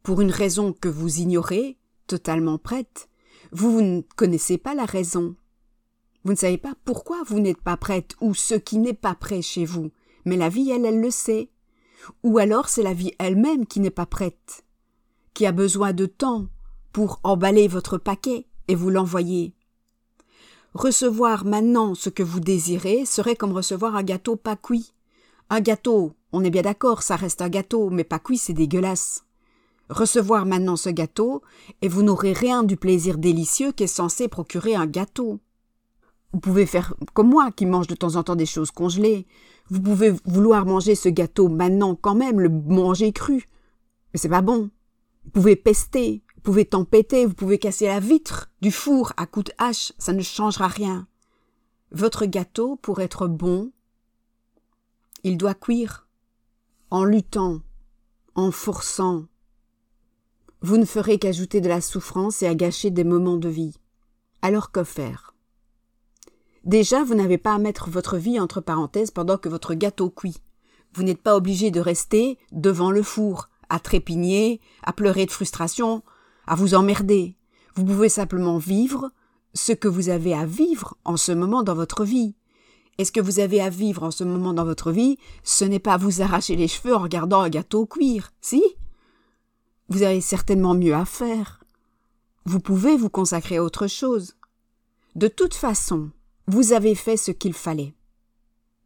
pour 0.02 0.20
une 0.20 0.30
raison 0.30 0.72
que 0.72 0.88
vous 0.88 1.18
ignorez, 1.18 1.78
totalement 2.06 2.58
prête. 2.58 3.08
Vous 3.52 3.80
ne 3.80 4.02
connaissez 4.16 4.58
pas 4.58 4.74
la 4.74 4.84
raison. 4.84 5.36
Vous 6.24 6.32
ne 6.32 6.36
savez 6.36 6.58
pas 6.58 6.74
pourquoi 6.84 7.22
vous 7.26 7.38
n'êtes 7.38 7.60
pas 7.60 7.76
prête 7.76 8.16
ou 8.20 8.34
ce 8.34 8.54
qui 8.54 8.78
n'est 8.78 8.92
pas 8.94 9.14
prêt 9.14 9.42
chez 9.42 9.64
vous. 9.64 9.90
Mais 10.24 10.36
la 10.36 10.48
vie, 10.48 10.70
elle, 10.70 10.84
elle 10.84 11.00
le 11.00 11.10
sait. 11.10 11.50
Ou 12.22 12.38
alors 12.38 12.68
c'est 12.68 12.82
la 12.82 12.94
vie 12.94 13.12
elle-même 13.18 13.66
qui 13.66 13.80
n'est 13.80 13.90
pas 13.90 14.06
prête, 14.06 14.64
qui 15.34 15.46
a 15.46 15.52
besoin 15.52 15.92
de 15.92 16.06
temps 16.06 16.46
pour 16.92 17.20
emballer 17.24 17.68
votre 17.68 17.98
paquet 17.98 18.46
et 18.68 18.74
vous 18.74 18.90
l'envoyer. 18.90 19.54
Recevoir 20.74 21.44
maintenant 21.44 21.94
ce 21.94 22.10
que 22.10 22.22
vous 22.22 22.40
désirez 22.40 23.06
serait 23.06 23.36
comme 23.36 23.52
recevoir 23.52 23.96
un 23.96 24.02
gâteau 24.02 24.36
pas 24.36 24.56
cuit. 24.56 24.92
Un 25.50 25.60
gâteau, 25.60 26.12
on 26.32 26.44
est 26.44 26.50
bien 26.50 26.62
d'accord, 26.62 27.02
ça 27.02 27.16
reste 27.16 27.42
un 27.42 27.48
gâteau, 27.48 27.90
mais 27.90 28.04
pas 28.04 28.18
cuit, 28.18 28.38
c'est 28.38 28.52
dégueulasse 28.52 29.26
recevoir 29.88 30.46
maintenant 30.46 30.76
ce 30.76 30.90
gâteau, 30.90 31.42
et 31.82 31.88
vous 31.88 32.02
n'aurez 32.02 32.32
rien 32.32 32.62
du 32.62 32.76
plaisir 32.76 33.18
délicieux 33.18 33.72
qu'est 33.72 33.86
censé 33.86 34.28
procurer 34.28 34.74
un 34.74 34.86
gâteau. 34.86 35.40
Vous 36.32 36.40
pouvez 36.40 36.66
faire 36.66 36.94
comme 37.14 37.30
moi, 37.30 37.50
qui 37.52 37.66
mange 37.66 37.86
de 37.86 37.94
temps 37.94 38.16
en 38.16 38.22
temps 38.22 38.36
des 38.36 38.46
choses 38.46 38.70
congelées. 38.70 39.26
Vous 39.70 39.80
pouvez 39.80 40.12
vouloir 40.24 40.66
manger 40.66 40.94
ce 40.94 41.08
gâteau 41.08 41.48
maintenant 41.48 41.94
quand 41.94 42.14
même, 42.14 42.40
le 42.40 42.48
manger 42.48 43.12
cru. 43.12 43.48
Mais 44.12 44.18
c'est 44.18 44.28
pas 44.28 44.42
bon. 44.42 44.70
Vous 45.24 45.30
pouvez 45.30 45.56
pester, 45.56 46.22
vous 46.34 46.42
pouvez 46.42 46.64
tempêter, 46.64 47.26
vous 47.26 47.34
pouvez 47.34 47.58
casser 47.58 47.86
la 47.86 48.00
vitre 48.00 48.50
du 48.60 48.70
four 48.70 49.12
à 49.16 49.26
coups 49.26 49.46
de 49.46 49.52
hache, 49.58 49.92
ça 49.98 50.12
ne 50.12 50.22
changera 50.22 50.68
rien. 50.68 51.06
Votre 51.92 52.26
gâteau, 52.26 52.76
pour 52.76 53.00
être 53.00 53.28
bon, 53.28 53.70
il 55.26 55.36
doit 55.36 55.54
cuire. 55.54 56.06
En 56.88 57.02
luttant, 57.02 57.60
en 58.36 58.52
forçant, 58.52 59.24
vous 60.62 60.76
ne 60.76 60.84
ferez 60.84 61.18
qu'ajouter 61.18 61.60
de 61.60 61.68
la 61.68 61.80
souffrance 61.80 62.44
et 62.44 62.46
à 62.46 62.54
gâcher 62.54 62.90
des 62.90 63.02
moments 63.02 63.36
de 63.36 63.48
vie. 63.48 63.74
Alors 64.40 64.70
que 64.70 64.84
faire? 64.84 65.34
Déjà, 66.62 67.02
vous 67.02 67.16
n'avez 67.16 67.38
pas 67.38 67.54
à 67.54 67.58
mettre 67.58 67.90
votre 67.90 68.16
vie 68.16 68.38
entre 68.38 68.60
parenthèses 68.60 69.10
pendant 69.10 69.36
que 69.36 69.48
votre 69.48 69.74
gâteau 69.74 70.10
cuit. 70.10 70.36
Vous 70.94 71.02
n'êtes 71.02 71.22
pas 71.22 71.34
obligé 71.34 71.72
de 71.72 71.80
rester 71.80 72.38
devant 72.52 72.92
le 72.92 73.02
four, 73.02 73.48
à 73.68 73.80
trépigner, 73.80 74.60
à 74.84 74.92
pleurer 74.92 75.26
de 75.26 75.32
frustration, 75.32 76.04
à 76.46 76.54
vous 76.54 76.74
emmerder. 76.74 77.36
Vous 77.74 77.84
pouvez 77.84 78.10
simplement 78.10 78.58
vivre 78.58 79.10
ce 79.54 79.72
que 79.72 79.88
vous 79.88 80.08
avez 80.08 80.34
à 80.34 80.46
vivre 80.46 80.96
en 81.04 81.16
ce 81.16 81.32
moment 81.32 81.64
dans 81.64 81.74
votre 81.74 82.04
vie. 82.04 82.36
Et 82.98 83.04
ce 83.04 83.12
que 83.12 83.20
vous 83.20 83.40
avez 83.40 83.60
à 83.60 83.68
vivre 83.68 84.02
en 84.02 84.10
ce 84.10 84.24
moment 84.24 84.54
dans 84.54 84.64
votre 84.64 84.90
vie, 84.90 85.18
ce 85.42 85.64
n'est 85.64 85.78
pas 85.78 85.96
vous 85.96 86.22
arracher 86.22 86.56
les 86.56 86.68
cheveux 86.68 86.94
en 86.94 87.02
regardant 87.02 87.40
un 87.40 87.50
gâteau 87.50 87.86
cuire, 87.86 88.32
si? 88.40 88.62
Vous 89.88 90.02
avez 90.02 90.20
certainement 90.20 90.74
mieux 90.74 90.94
à 90.94 91.04
faire. 91.04 91.62
Vous 92.44 92.60
pouvez 92.60 92.96
vous 92.96 93.10
consacrer 93.10 93.58
à 93.58 93.62
autre 93.62 93.86
chose. 93.86 94.36
De 95.14 95.28
toute 95.28 95.54
façon, 95.54 96.10
vous 96.46 96.72
avez 96.72 96.94
fait 96.94 97.16
ce 97.16 97.30
qu'il 97.30 97.52
fallait. 97.52 97.94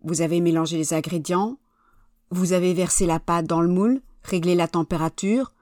Vous 0.02 0.22
avez 0.22 0.40
mélangé 0.40 0.76
les 0.76 0.94
ingrédients, 0.94 1.58
vous 2.30 2.52
avez 2.52 2.74
versé 2.74 3.06
la 3.06 3.20
pâte 3.20 3.46
dans 3.46 3.60
le 3.60 3.68
moule, 3.68 4.00
réglé 4.22 4.54
la 4.54 4.68
température. 4.68 5.52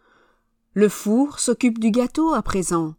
Le 0.75 0.88
four 0.88 1.38
s'occupe 1.40 1.78
du 1.78 1.90
gâteau 1.90 2.33
à 2.35 2.43
présent. 2.43 2.95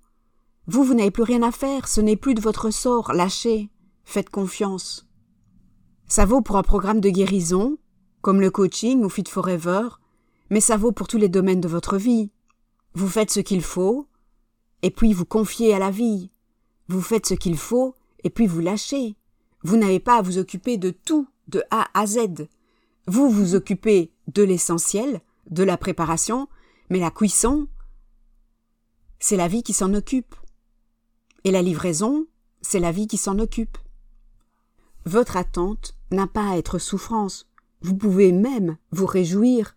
Vous, 0.67 0.83
vous 0.83 0.93
n'avez 0.93 1.11
plus 1.11 1.23
rien 1.23 1.43
à 1.43 1.51
faire, 1.51 1.87
ce 1.87 2.01
n'est 2.01 2.15
plus 2.15 2.33
de 2.33 2.41
votre 2.41 2.71
sort, 2.71 3.13
lâchez, 3.13 3.69
faites 4.03 4.29
confiance. 4.29 5.08
Ça 6.09 6.25
vaut 6.25 6.41
pour 6.41 6.57
un 6.57 6.63
programme 6.63 7.01
de 7.01 7.11
guérison, 7.11 7.77
comme 8.21 8.41
le 8.41 8.49
coaching 8.49 9.03
ou 9.03 9.09
Fit 9.09 9.25
Forever, 9.29 9.89
mais 10.49 10.59
ça 10.59 10.75
vaut 10.75 10.91
pour 10.91 11.07
tous 11.07 11.19
les 11.19 11.29
domaines 11.29 11.61
de 11.61 11.67
votre 11.67 11.97
vie. 11.97 12.31
Vous 12.95 13.07
faites 13.07 13.29
ce 13.29 13.39
qu'il 13.39 13.61
faut, 13.61 14.07
et 14.81 14.89
puis 14.89 15.13
vous 15.13 15.25
confiez 15.25 15.71
à 15.71 15.77
la 15.77 15.91
vie. 15.91 16.31
Vous 16.87 17.03
faites 17.03 17.27
ce 17.27 17.35
qu'il 17.35 17.57
faut, 17.59 17.93
et 18.23 18.31
puis 18.31 18.47
vous 18.47 18.59
lâchez. 18.59 19.17
Vous 19.61 19.77
n'avez 19.77 19.99
pas 19.99 20.17
à 20.17 20.21
vous 20.23 20.39
occuper 20.39 20.77
de 20.77 20.89
tout, 20.89 21.27
de 21.47 21.61
A 21.69 21.87
à 21.93 22.07
Z. 22.07 22.47
Vous 23.05 23.29
vous 23.29 23.53
occupez 23.53 24.11
de 24.33 24.41
l'essentiel, 24.41 25.21
de 25.51 25.61
la 25.61 25.77
préparation, 25.77 26.49
mais 26.89 26.99
la 26.99 27.11
cuisson, 27.11 27.67
c'est 29.19 29.37
la 29.37 29.47
vie 29.47 29.61
qui 29.61 29.73
s'en 29.73 29.93
occupe. 29.93 30.35
Et 31.43 31.51
la 31.51 31.61
livraison, 31.61 32.25
c'est 32.63 32.79
la 32.79 32.91
vie 32.91 33.05
qui 33.05 33.17
s'en 33.17 33.37
occupe. 33.37 33.77
Votre 35.05 35.37
attente 35.37 35.98
n'a 36.11 36.27
pas 36.27 36.51
à 36.51 36.57
être 36.57 36.79
souffrance. 36.79 37.47
Vous 37.81 37.95
pouvez 37.95 38.31
même 38.31 38.77
vous 38.91 39.05
réjouir 39.05 39.75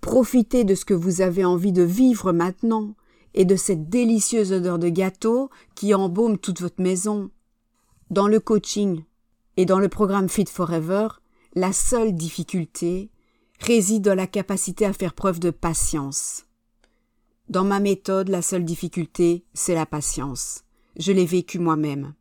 Profitez 0.00 0.64
de 0.64 0.74
ce 0.74 0.84
que 0.84 0.94
vous 0.94 1.20
avez 1.20 1.44
envie 1.44 1.72
de 1.72 1.82
vivre 1.82 2.32
maintenant 2.32 2.94
et 3.34 3.44
de 3.44 3.56
cette 3.56 3.88
délicieuse 3.88 4.52
odeur 4.52 4.78
de 4.78 4.88
gâteau 4.88 5.50
qui 5.74 5.94
embaume 5.94 6.38
toute 6.38 6.60
votre 6.60 6.80
maison. 6.80 7.30
Dans 8.10 8.28
le 8.28 8.40
coaching 8.40 9.02
et 9.56 9.66
dans 9.66 9.78
le 9.78 9.88
programme 9.88 10.28
Fit 10.28 10.46
Forever, 10.46 11.08
la 11.54 11.72
seule 11.72 12.14
difficulté 12.14 13.10
réside 13.60 14.02
dans 14.02 14.14
la 14.14 14.26
capacité 14.26 14.86
à 14.86 14.92
faire 14.92 15.14
preuve 15.14 15.40
de 15.40 15.50
patience. 15.50 16.44
Dans 17.48 17.64
ma 17.64 17.80
méthode, 17.80 18.28
la 18.28 18.42
seule 18.42 18.64
difficulté, 18.64 19.44
c'est 19.54 19.74
la 19.74 19.86
patience. 19.86 20.64
Je 20.96 21.12
l'ai 21.12 21.26
vécu 21.26 21.58
moi-même. 21.58 22.14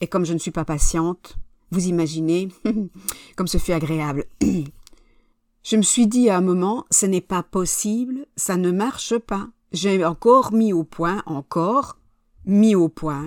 Et 0.00 0.06
comme 0.06 0.24
je 0.24 0.32
ne 0.32 0.38
suis 0.38 0.50
pas 0.50 0.64
patiente, 0.64 1.36
vous 1.70 1.86
imaginez 1.86 2.48
comme 3.36 3.46
ce 3.46 3.58
fut 3.58 3.72
agréable. 3.72 4.24
Je 5.62 5.76
me 5.76 5.82
suis 5.82 6.06
dit 6.06 6.28
à 6.28 6.36
un 6.36 6.42
moment, 6.42 6.84
ce 6.90 7.06
n'est 7.06 7.20
pas 7.20 7.42
possible, 7.42 8.26
ça 8.36 8.56
ne 8.56 8.70
marche 8.70 9.16
pas. 9.18 9.48
J'ai 9.72 10.04
encore 10.04 10.52
mis 10.52 10.72
au 10.72 10.84
point, 10.84 11.22
encore 11.26 11.98
mis 12.44 12.74
au 12.74 12.88
point 12.88 13.26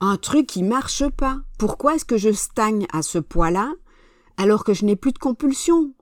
un 0.00 0.16
truc 0.16 0.46
qui 0.46 0.62
marche 0.62 1.08
pas. 1.08 1.40
Pourquoi 1.58 1.94
est-ce 1.94 2.04
que 2.04 2.18
je 2.18 2.32
stagne 2.32 2.86
à 2.92 3.02
ce 3.02 3.18
point-là 3.18 3.72
alors 4.36 4.64
que 4.64 4.74
je 4.74 4.84
n'ai 4.84 4.96
plus 4.96 5.12
de 5.12 5.18
compulsion? 5.18 5.94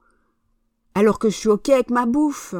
Alors 0.94 1.18
que 1.18 1.30
je 1.30 1.36
suis 1.36 1.48
OK 1.48 1.68
avec 1.68 1.90
ma 1.90 2.06
bouffe? 2.06 2.54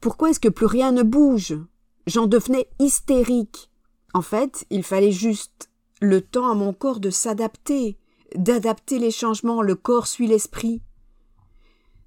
Pourquoi 0.00 0.30
est-ce 0.30 0.40
que 0.40 0.48
plus 0.48 0.66
rien 0.66 0.92
ne 0.92 1.02
bouge? 1.02 1.58
J'en 2.06 2.26
devenais 2.26 2.68
hystérique. 2.78 3.70
En 4.14 4.22
fait, 4.22 4.66
il 4.70 4.82
fallait 4.82 5.12
juste 5.12 5.69
le 6.00 6.22
temps 6.22 6.50
à 6.50 6.54
mon 6.54 6.72
corps 6.72 6.98
de 6.98 7.10
s'adapter, 7.10 7.98
d'adapter 8.34 8.98
les 8.98 9.10
changements, 9.10 9.62
le 9.62 9.74
corps 9.74 10.06
suit 10.06 10.26
l'esprit. 10.26 10.82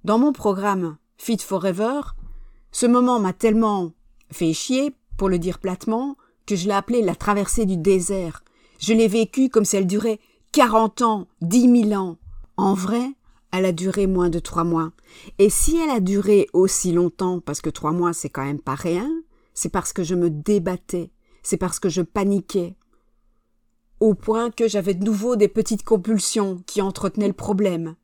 Dans 0.02 0.18
mon 0.18 0.32
programme 0.32 0.96
Fit 1.16 1.38
Forever, 1.38 2.00
ce 2.72 2.86
moment 2.86 3.20
m'a 3.20 3.32
tellement 3.32 3.92
fait 4.30 4.52
chier, 4.52 4.94
pour 5.16 5.28
le 5.28 5.38
dire 5.38 5.60
platement, 5.60 6.16
que 6.44 6.56
je 6.56 6.66
l'ai 6.66 6.74
appelé 6.74 7.02
la 7.02 7.14
traversée 7.14 7.66
du 7.66 7.76
désert. 7.76 8.42
Je 8.80 8.92
l'ai 8.92 9.08
vécu 9.08 9.48
comme 9.48 9.64
si 9.64 9.76
elle 9.76 9.86
durait 9.86 10.18
quarante 10.50 11.02
ans, 11.02 11.28
dix 11.40 11.68
mille 11.68 11.94
ans. 11.96 12.18
En 12.56 12.74
vrai, 12.74 13.12
elle 13.52 13.64
a 13.64 13.72
duré 13.72 14.08
moins 14.08 14.28
de 14.28 14.40
trois 14.40 14.64
mois. 14.64 14.90
Et 15.38 15.48
si 15.48 15.76
elle 15.76 15.90
a 15.90 16.00
duré 16.00 16.48
aussi 16.52 16.92
longtemps, 16.92 17.40
parce 17.40 17.60
que 17.60 17.70
trois 17.70 17.92
mois 17.92 18.12
c'est 18.12 18.28
quand 18.28 18.44
même 18.44 18.60
pas 18.60 18.74
rien, 18.74 19.08
c'est 19.54 19.68
parce 19.68 19.92
que 19.92 20.02
je 20.02 20.16
me 20.16 20.28
débattais, 20.28 21.12
c'est 21.44 21.56
parce 21.56 21.78
que 21.78 21.88
je 21.88 22.02
paniquais, 22.02 22.74
au 24.04 24.14
point 24.14 24.50
que 24.50 24.68
j'avais 24.68 24.94
de 24.94 25.04
nouveau 25.04 25.36
des 25.36 25.48
petites 25.48 25.84
compulsions 25.84 26.62
qui 26.66 26.82
entretenaient 26.82 27.26
le 27.26 27.32
problème. 27.32 27.96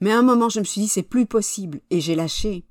Mais 0.00 0.12
à 0.12 0.18
un 0.18 0.22
moment 0.22 0.48
je 0.48 0.60
me 0.60 0.64
suis 0.64 0.82
dit 0.82 0.88
c'est 0.88 1.02
plus 1.02 1.26
possible, 1.26 1.80
et 1.90 2.00
j'ai 2.00 2.14
lâché. 2.14 2.64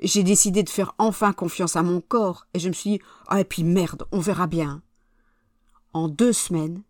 J'ai 0.00 0.22
décidé 0.22 0.62
de 0.62 0.68
faire 0.68 0.94
enfin 0.98 1.32
confiance 1.32 1.76
à 1.76 1.82
mon 1.82 2.00
corps, 2.00 2.46
et 2.52 2.58
je 2.58 2.68
me 2.68 2.74
suis 2.74 2.90
dit 2.90 3.00
ah 3.28 3.40
et 3.40 3.44
puis 3.44 3.64
merde, 3.64 4.06
on 4.12 4.20
verra 4.20 4.46
bien. 4.46 4.82
En 5.92 6.08
deux 6.08 6.32
semaines, 6.32 6.82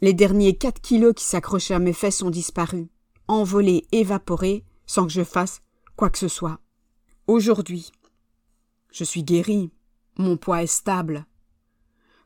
les 0.00 0.14
derniers 0.14 0.56
quatre 0.56 0.80
kilos 0.80 1.14
qui 1.14 1.24
s'accrochaient 1.24 1.74
à 1.74 1.78
mes 1.78 1.92
fesses 1.92 2.22
ont 2.22 2.30
disparu 2.30 2.88
envolé, 3.28 3.86
évaporé, 3.92 4.64
sans 4.86 5.06
que 5.06 5.12
je 5.12 5.24
fasse 5.24 5.60
quoi 5.96 6.10
que 6.10 6.18
ce 6.18 6.28
soit. 6.28 6.60
Aujourd'hui, 7.26 7.90
je 8.90 9.04
suis 9.04 9.22
guéri, 9.22 9.70
mon 10.16 10.36
poids 10.36 10.62
est 10.62 10.66
stable. 10.66 11.26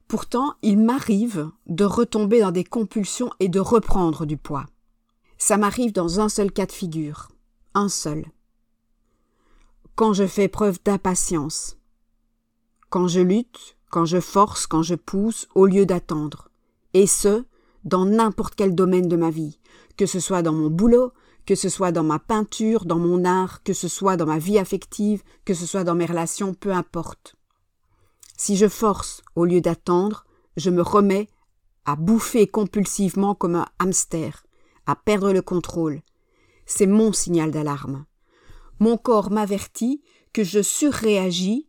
Pourtant, 0.08 0.54
il 0.62 0.78
m'arrive 0.78 1.50
de 1.66 1.84
retomber 1.84 2.40
dans 2.40 2.50
des 2.50 2.64
compulsions 2.64 3.30
et 3.40 3.48
de 3.48 3.60
reprendre 3.60 4.24
du 4.24 4.38
poids. 4.38 4.64
Ça 5.36 5.58
m'arrive 5.58 5.92
dans 5.92 6.18
un 6.18 6.30
seul 6.30 6.50
cas 6.50 6.64
de 6.64 6.72
figure, 6.72 7.28
un 7.74 7.90
seul. 7.90 8.24
Quand 9.96 10.14
je 10.14 10.26
fais 10.26 10.48
preuve 10.48 10.78
d'impatience, 10.82 11.76
quand 12.88 13.06
je 13.06 13.20
lutte, 13.20 13.76
quand 13.90 14.06
je 14.06 14.18
force, 14.18 14.66
quand 14.66 14.82
je 14.82 14.94
pousse, 14.94 15.46
au 15.54 15.66
lieu 15.66 15.84
d'attendre, 15.84 16.48
et 16.94 17.06
ce, 17.06 17.44
dans 17.84 18.06
n'importe 18.06 18.54
quel 18.54 18.74
domaine 18.74 19.08
de 19.08 19.16
ma 19.16 19.30
vie, 19.30 19.58
que 19.98 20.06
ce 20.06 20.20
soit 20.20 20.40
dans 20.40 20.54
mon 20.54 20.70
boulot, 20.70 21.12
que 21.44 21.54
ce 21.54 21.68
soit 21.68 21.92
dans 21.92 22.04
ma 22.04 22.18
peinture, 22.18 22.86
dans 22.86 22.98
mon 22.98 23.26
art, 23.26 23.62
que 23.62 23.74
ce 23.74 23.88
soit 23.88 24.16
dans 24.16 24.26
ma 24.26 24.38
vie 24.38 24.58
affective, 24.58 25.22
que 25.44 25.52
ce 25.52 25.66
soit 25.66 25.84
dans 25.84 25.94
mes 25.94 26.06
relations, 26.06 26.54
peu 26.54 26.72
importe. 26.72 27.37
Si 28.38 28.56
je 28.56 28.68
force 28.68 29.20
au 29.34 29.44
lieu 29.44 29.60
d'attendre, 29.60 30.24
je 30.56 30.70
me 30.70 30.80
remets 30.80 31.28
à 31.84 31.96
bouffer 31.96 32.46
compulsivement 32.46 33.34
comme 33.34 33.56
un 33.56 33.66
hamster, 33.80 34.46
à 34.86 34.94
perdre 34.94 35.32
le 35.32 35.42
contrôle. 35.42 36.02
C'est 36.64 36.86
mon 36.86 37.12
signal 37.12 37.50
d'alarme. 37.50 38.06
Mon 38.78 38.96
corps 38.96 39.32
m'avertit 39.32 40.02
que 40.32 40.44
je 40.44 40.62
surréagis, 40.62 41.68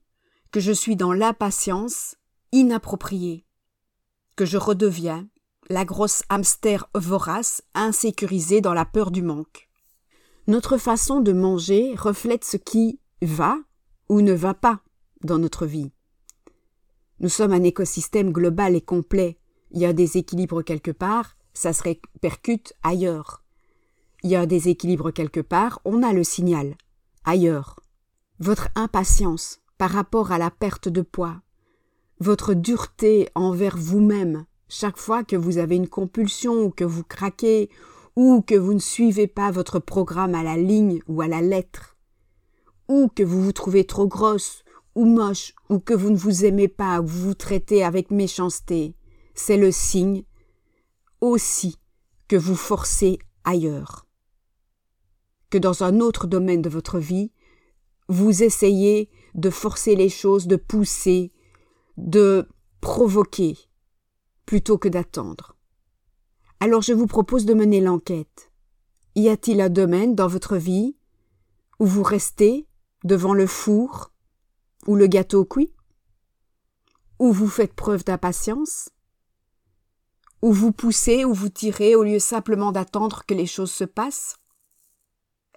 que 0.52 0.60
je 0.60 0.72
suis 0.72 0.96
dans 0.96 1.12
l'impatience 1.12 2.16
inappropriée, 2.52 3.46
que 4.36 4.46
je 4.46 4.58
redeviens 4.58 5.28
la 5.70 5.86
grosse 5.86 6.22
hamster 6.30 6.88
vorace, 6.94 7.64
insécurisée 7.74 8.62
dans 8.62 8.76
la 8.76 8.86
peur 8.86 9.10
du 9.10 9.24
manque. 9.24 9.70
Notre 10.46 10.78
façon 10.78 11.20
de 11.20 11.34
manger 11.34 11.96
reflète 11.96 12.46
ce 12.46 12.58
qui 12.58 13.00
va 13.24 13.58
ou 14.08 14.22
ne 14.22 14.34
va 14.34 14.54
pas 14.54 14.82
dans 15.24 15.40
notre 15.40 15.66
vie. 15.66 15.92
Nous 17.22 17.30
sommes 17.30 17.52
un 17.52 17.64
écosystème 17.64 18.32
global 18.32 18.76
et 18.76 18.82
complet. 18.82 19.38
Il 19.72 19.82
y 19.82 19.86
a 19.86 19.94
des 19.94 20.18
équilibres 20.18 20.64
quelque 20.64 20.92
part, 20.92 21.36
ça 21.54 21.74
se 21.74 21.84
répercute 21.84 22.74
ailleurs. 22.82 23.44
Il 24.24 24.30
y 24.30 24.36
a 24.36 24.46
des 24.46 24.70
équilibres 24.70 25.12
quelque 25.12 25.42
part, 25.42 25.82
on 25.84 26.02
a 26.02 26.14
le 26.14 26.24
signal 26.24 26.76
ailleurs. 27.26 27.76
Votre 28.40 28.70
impatience 28.76 29.60
par 29.78 29.92
rapport 29.92 30.32
à 30.32 30.38
la 30.38 30.50
perte 30.50 30.88
de 30.88 31.02
poids, 31.02 31.42
votre 32.20 32.54
dureté 32.54 33.30
envers 33.36 33.78
vous-même, 33.78 34.46
chaque 34.70 34.98
fois 34.98 35.24
que 35.24 35.36
vous 35.36 35.58
avez 35.58 35.76
une 35.76 35.88
compulsion 35.88 36.64
ou 36.64 36.70
que 36.70 36.84
vous 36.84 37.04
craquez 37.04 37.70
ou 38.16 38.42
que 38.42 38.56
vous 38.56 38.74
ne 38.74 38.80
suivez 38.80 39.28
pas 39.28 39.52
votre 39.52 39.80
programme 39.80 40.36
à 40.36 40.44
la 40.44 40.58
ligne 40.58 41.02
ou 41.08 41.22
à 41.22 41.28
la 41.28 41.42
lettre, 41.42 41.98
ou 42.88 43.10
que 43.10 43.24
vous 43.24 43.42
vous 43.42 43.54
trouvez 43.54 43.86
trop 43.86 44.08
grosse 44.08 44.64
ou 44.96 45.06
moche, 45.06 45.54
ou 45.70 45.80
que 45.80 45.94
vous 45.94 46.10
ne 46.10 46.18
vous 46.18 46.46
aimez 46.46 46.68
pas, 46.68 47.02
ou 47.02 47.06
vous 47.06 47.28
vous 47.28 47.34
traitez 47.34 47.84
avec 47.84 48.12
méchanceté, 48.12 48.96
c'est 49.34 49.58
le 49.58 49.72
signe 49.72 50.24
aussi 51.22 51.78
que 52.28 52.36
vous 52.36 52.56
forcez 52.56 53.20
ailleurs. 53.44 54.08
Que 55.50 55.58
dans 55.58 55.84
un 55.84 56.00
autre 56.00 56.28
domaine 56.28 56.62
de 56.62 56.70
votre 56.70 57.00
vie, 57.00 57.32
vous 58.08 58.44
essayez 58.44 59.10
de 59.36 59.50
forcer 59.50 59.96
les 59.96 60.10
choses, 60.10 60.48
de 60.48 60.56
pousser, 60.56 61.32
de 61.98 62.48
provoquer, 62.82 63.58
plutôt 64.46 64.78
que 64.78 64.90
d'attendre. 64.90 65.56
Alors 66.60 66.82
je 66.82 66.94
vous 66.94 67.08
propose 67.08 67.46
de 67.46 67.54
mener 67.54 67.82
l'enquête. 67.82 68.52
Y 69.16 69.30
a-t-il 69.30 69.62
un 69.62 69.70
domaine 69.70 70.16
dans 70.16 70.28
votre 70.28 70.58
vie 70.58 70.98
où 71.80 71.86
vous 71.86 72.04
restez 72.04 72.68
devant 73.04 73.34
le 73.34 73.48
four 73.48 74.12
ou 74.90 74.96
le 74.96 75.06
gâteau 75.06 75.46
cuit? 75.46 75.72
Où 77.20 77.32
vous 77.32 77.48
faites 77.48 77.76
preuve 77.76 78.04
d'impatience? 78.04 78.90
Où 80.42 80.52
vous 80.52 80.72
poussez 80.72 81.26
ou 81.26 81.34
vous 81.34 81.50
tirez 81.50 81.94
au 81.94 82.04
lieu 82.04 82.18
simplement 82.18 82.72
d'attendre 82.72 83.24
que 83.28 83.36
les 83.36 83.46
choses 83.46 83.72
se 83.72 83.84
passent? 83.84 84.38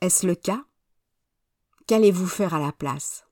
Est-ce 0.03 0.27
le 0.27 0.35
cas? 0.35 0.63
Qu'allez-vous 1.87 2.27
faire 2.27 2.53
à 2.53 2.61
la 2.61 2.73
place? 2.73 3.25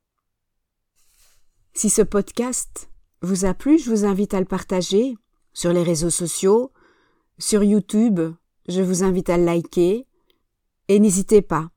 Si 1.75 1.91
ce 1.91 2.01
podcast 2.01 2.89
vous 3.21 3.45
a 3.45 3.53
plu, 3.53 3.79
je 3.79 3.91
vous 3.91 4.07
invite 4.07 4.33
à 4.33 4.41
le 4.41 4.47
partager 4.47 5.19
sur 5.53 5.75
les 5.75 5.83
réseaux 5.83 6.09
sociaux, 6.09 6.73
sur 7.37 7.63
YouTube, 7.63 8.21
je 8.69 8.81
vous 8.81 9.05
invite 9.05 9.29
à 9.29 9.37
liker 9.37 10.07
et 10.89 10.99
n'hésitez 10.99 11.43
pas 11.43 11.71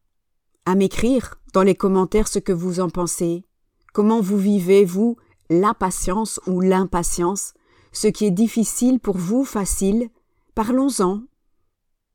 à 0.65 0.75
m'écrire 0.75 1.41
dans 1.51 1.63
les 1.63 1.75
commentaires 1.75 2.29
ce 2.29 2.39
que 2.39 2.53
vous 2.53 2.79
en 2.79 2.89
pensez, 2.89 3.45
comment 3.93 4.19
vous 4.19 4.37
vivez, 4.37 4.83
vous, 4.83 5.15
la 5.49 5.73
patience 5.73 6.39
ou 6.47 6.59
l'impatience, 6.59 7.53
ce 7.91 8.07
qui 8.07 8.25
est 8.25 8.31
difficile 8.31 8.99
pour 8.99 9.17
vous, 9.17 9.45
facile, 9.45 10.09
parlons-en. 10.55 11.21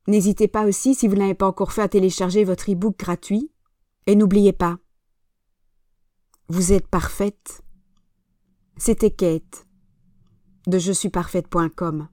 N'hésitez 0.07 0.47
pas 0.47 0.65
aussi, 0.65 0.93
si 0.93 1.07
vous 1.07 1.15
n'avez 1.15 1.33
pas 1.33 1.47
encore 1.47 1.71
fait, 1.71 1.81
à 1.81 1.89
télécharger 1.89 2.43
votre 2.43 2.71
e-book 2.71 2.97
gratuit. 2.97 3.51
Et 4.05 4.15
n'oubliez 4.15 4.53
pas, 4.53 4.77
vous 6.47 6.73
êtes 6.73 6.87
parfaite. 6.87 7.61
C'était 8.77 9.11
Kate 9.11 9.67
de 10.67 10.79
je 10.79 10.91
suis 10.91 11.09
parfaite.com. 11.09 12.07